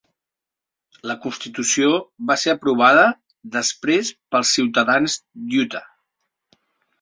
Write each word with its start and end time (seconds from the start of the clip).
La 1.09 1.15
constitució 1.25 1.91
va 2.31 2.37
ser 2.43 2.51
aprovada 2.53 3.03
després 3.57 4.11
pels 4.37 4.55
ciutadans 4.57 5.19
d'Utah. 5.53 5.85